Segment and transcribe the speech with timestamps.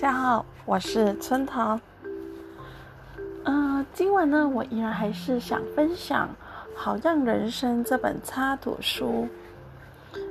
[0.00, 1.80] 大家好，我是春桃。
[3.42, 6.28] 嗯，今晚呢，我依然还是想分享
[6.78, 9.26] 《好让人生》这本插图书。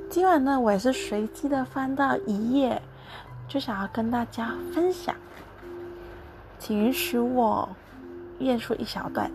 [0.08, 2.80] 今晚呢，我也是随机的翻到一页，
[3.46, 5.14] 就想要跟大家分享，
[6.58, 7.68] 请允许我
[8.38, 9.30] 念出一小段。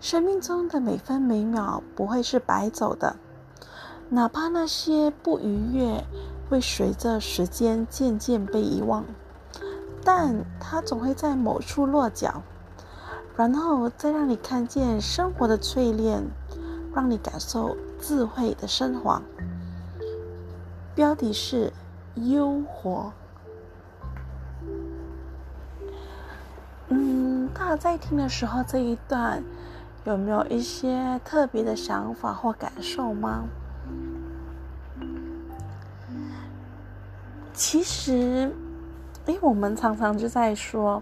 [0.00, 3.14] 生命中的每分每秒不会是白走的，
[4.08, 6.02] 哪怕那些不愉悦。
[6.54, 9.04] 会随着时间渐渐被遗忘，
[10.04, 12.42] 但它总会在某处落脚，
[13.34, 16.22] 然后再让你看见生活的淬炼，
[16.94, 19.20] 让你感受智慧的升华。
[20.94, 21.72] 标题是
[22.14, 23.12] “幽活”。
[26.86, 29.42] 嗯，大家在听的时候，这一段
[30.04, 33.42] 有没有一些特别的想法或感受吗？
[37.54, 38.50] 其实，
[39.26, 41.00] 哎，我们常常就在说，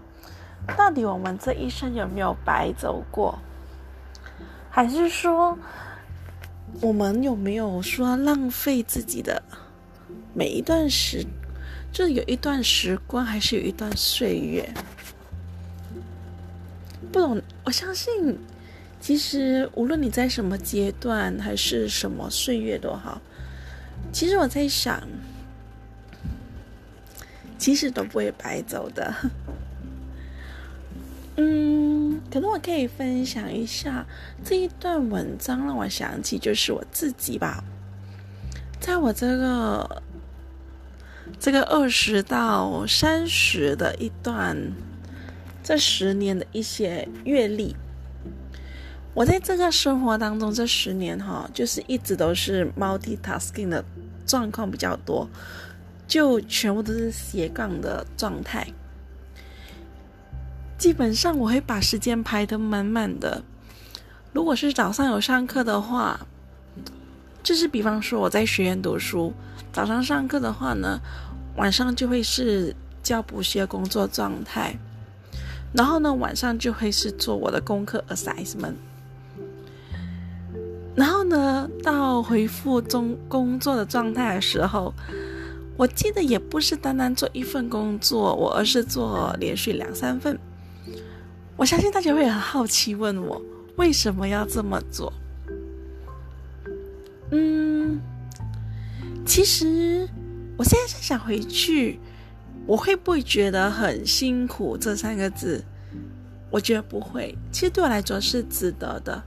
[0.77, 3.39] 到底我们这一生有没有白走过？
[4.69, 5.57] 还是说，
[6.79, 9.41] 我们有没有说浪费自己的
[10.35, 11.25] 每一段时，
[11.91, 14.71] 就有一段时光，还是有一段岁月？
[17.11, 18.37] 不懂，我相信，
[19.01, 23.19] 其实无论你在什么阶段，还是什么岁月都好，
[24.11, 25.01] 其实我在想。
[27.63, 29.15] 其实都不会白走的。
[31.37, 34.05] 嗯，可能我可以分享一下
[34.43, 37.63] 这一段文章，让我想起就是我自己吧。
[38.81, 40.03] 在我这个
[41.39, 44.73] 这个二十到三十的一段
[45.63, 47.77] 这十年的一些阅历，
[49.13, 53.85] 我在这个生活当中这十年哈，就是一直都是 multitasking 的
[54.25, 55.29] 状况比较多。
[56.13, 58.67] 就全部都是斜杠的状态，
[60.77, 63.41] 基本上我会把时间排得满满的。
[64.31, 66.19] 如果是早上有上课的话，
[67.41, 69.33] 就是比方说我在学院读书，
[69.71, 70.99] 早上上课的话呢，
[71.55, 74.77] 晚上就会是教补习的工作状态，
[75.73, 78.75] 然后呢晚上就会是做我的功课 assessment，
[80.95, 84.93] 然后呢到回复中工作的状态的时候。
[85.75, 90.39] 我记得也不是单单做一份工作，我而是做连续两三份。
[91.57, 93.41] 我相信大家会很好奇问我
[93.75, 95.11] 为什么要这么做。
[97.31, 97.99] 嗯，
[99.25, 100.07] 其实
[100.57, 101.99] 我现在是想回去，
[102.67, 104.77] 我会不会觉得很辛苦？
[104.77, 105.63] 这三个字，
[106.51, 107.35] 我觉得不会。
[107.51, 109.23] 其实对我来说是值得的，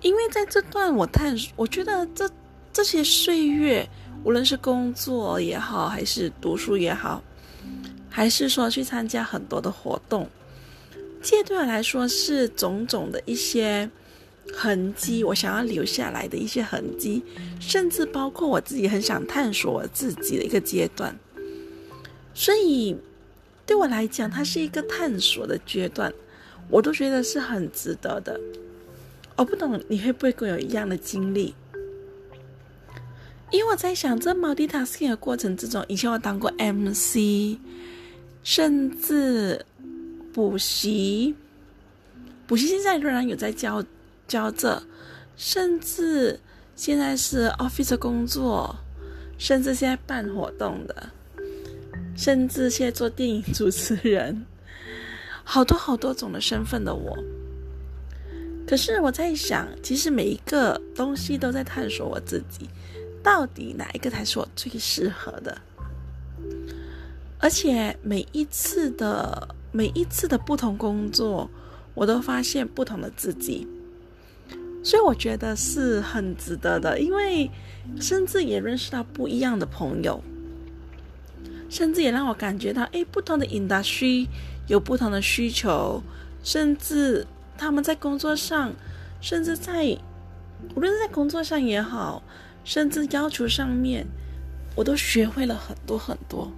[0.00, 2.28] 因为在这段我探索，我觉得这
[2.72, 3.88] 这些岁月。
[4.26, 7.22] 无论是工作也好，还是读书也好，
[8.10, 10.28] 还是说去参加很多的活动，
[11.22, 13.88] 这对我来说是种种的一些
[14.52, 17.22] 痕迹，我想要留下来的一些痕迹，
[17.60, 21.16] 甚至包括我自己很想探索我自己的一个阶段。
[22.34, 22.96] 所以
[23.64, 26.12] 对我来讲，它是一个探索的阶段，
[26.68, 28.40] 我都觉得是很值得的。
[29.36, 31.54] 我不懂你会不会跟我有一样的经历？
[33.52, 37.56] 因为我在想，这 multitasking 的过程之中，以前我当过 MC，
[38.42, 39.64] 甚至
[40.32, 41.34] 补习，
[42.46, 43.82] 补习现在仍然有在教
[44.26, 44.82] 教这，
[45.36, 46.38] 甚至
[46.74, 48.74] 现在是 office 工作，
[49.38, 51.08] 甚至现在办活动的，
[52.16, 54.44] 甚至现在做电影主持人，
[55.44, 57.16] 好多好多种的身份的我。
[58.66, 62.68] 可是我在想，其实每一个东西都在探索我自己。
[63.26, 65.58] 到底哪一个才是我最适合的？
[67.40, 71.50] 而且每一次的每一次的不同工作，
[71.94, 73.66] 我都发现不同的自己，
[74.84, 77.00] 所以我觉得是很值得的。
[77.00, 77.50] 因为
[78.00, 80.22] 甚至也认识到不一样的朋友，
[81.68, 84.28] 甚至也让我感觉到，哎，不同的 industry
[84.68, 86.00] 有不同的需求，
[86.44, 87.26] 甚至
[87.58, 88.72] 他们在工作上，
[89.20, 89.98] 甚至在
[90.76, 92.22] 无论是在工作上也好。
[92.66, 94.04] 甚至要求上面，
[94.74, 96.50] 我都学会了很多很多。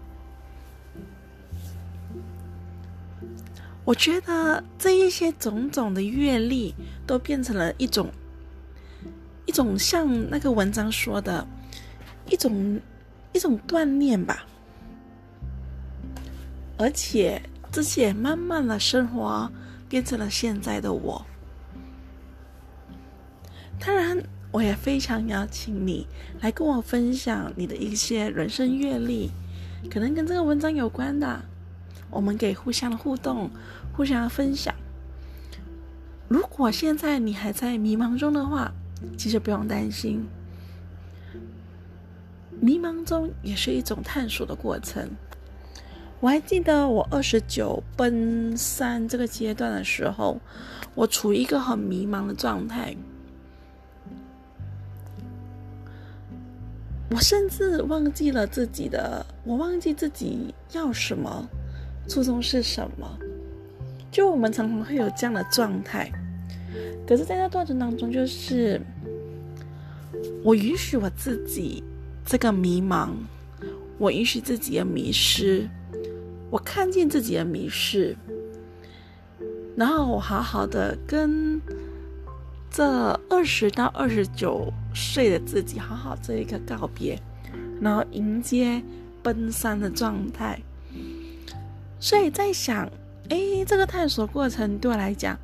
[3.84, 6.74] 我觉得这一些种种的阅历，
[7.06, 8.10] 都变成了一种
[9.44, 11.46] 一种像那个文章说的，
[12.30, 12.80] 一种
[13.34, 14.46] 一种锻炼吧。
[16.78, 19.52] 而且这些慢慢的生活，
[19.90, 21.22] 变成了现在的我。
[23.78, 24.18] 当然。
[24.50, 26.06] 我也非常邀请你
[26.40, 29.30] 来跟我分享你的一些人生阅历，
[29.90, 31.42] 可能跟这个文章有关的，
[32.10, 33.50] 我们可以互相的互动，
[33.92, 34.74] 互相的分享。
[36.28, 38.72] 如果现在你还在迷茫中的话，
[39.16, 40.26] 其实不用担心，
[42.60, 45.08] 迷茫中也是一种探索的过程。
[46.20, 50.40] 我还记得我二十九奔三这个阶段的时候，
[50.94, 52.96] 我处于一个很迷茫的状态。
[57.10, 61.48] 我甚至忘记了自己的，我忘记自己要什么，
[62.06, 63.18] 初衷是什么。
[64.10, 66.10] 就我们常常会有这样的状态，
[67.06, 68.80] 可是，在那过程当中，就是
[70.42, 71.82] 我允许我自己
[72.26, 73.10] 这个迷茫，
[73.98, 75.68] 我允许自己的迷失，
[76.50, 78.16] 我看见自己的迷失，
[79.76, 81.60] 然后我好好的跟。
[82.70, 82.84] 这
[83.30, 87.16] 二十到二十九睡的自己，好好做一个告别，
[87.80, 88.82] 然后迎接
[89.22, 90.60] 奔三的状态。
[92.00, 92.90] 所以在想，
[93.28, 95.38] 哎，这个探索过程对我来讲，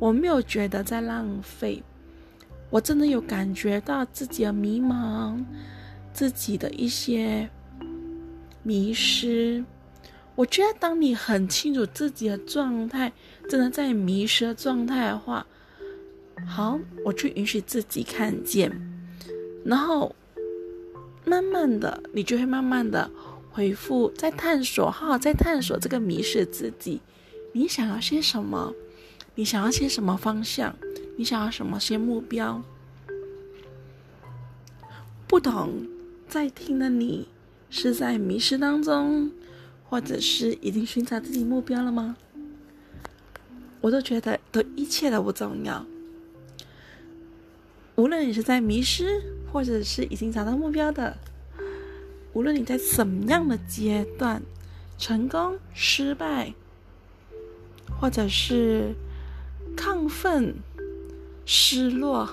[0.00, 1.80] 我没有觉得在浪费，
[2.68, 5.44] 我真的有感觉到自己的迷茫，
[6.12, 7.48] 自己的一些
[8.64, 9.64] 迷失。
[10.34, 13.12] 我觉得，当你很清楚自己的状态，
[13.48, 15.46] 真的在迷失的状态的话。
[16.46, 18.70] 好，我去允许自己看见，
[19.66, 20.14] 然后
[21.24, 23.10] 慢慢的，你就会慢慢的
[23.50, 27.00] 回复，在探索，好好在探索这个迷失自己。
[27.52, 28.72] 你想要些什么？
[29.34, 30.76] 你想要些什么方向？
[31.16, 32.62] 你想要什么些目标？
[35.26, 35.86] 不懂
[36.28, 37.26] 在听的你
[37.68, 39.32] 是在迷失当中，
[39.88, 42.16] 或者是已经寻找自己目标了吗？
[43.80, 45.84] 我都觉得，都一切都不重要。
[47.96, 51.16] 无论你是在迷失，或者是已经找到目标的，
[52.32, 54.42] 无论你在什么样的阶段，
[54.98, 56.52] 成功、失败，
[57.98, 58.94] 或者是
[59.76, 60.54] 亢奋、
[61.44, 62.28] 失落，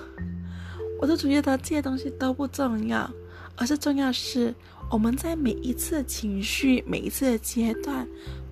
[1.00, 3.10] 我都觉得这些东西都不重要，
[3.56, 4.54] 而是重要是
[4.90, 8.06] 我们在每一次情绪、每一次的阶段，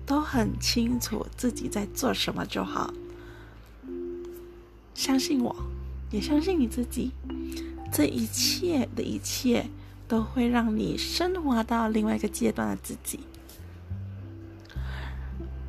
[0.05, 2.93] 都很清楚自己在做什么就好。
[4.95, 5.55] 相信我。
[6.11, 7.11] 也相信你自己，
[7.93, 9.69] 这一切的一切
[10.07, 13.19] 都会让你升华到另外一个阶段的自己。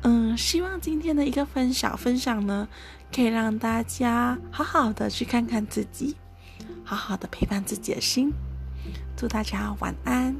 [0.01, 2.67] 嗯，希望今天的一个分享分享呢，
[3.13, 6.15] 可以让大家好好的去看看自己，
[6.83, 8.33] 好好的陪伴自己的心。
[9.15, 10.35] 祝大家晚安。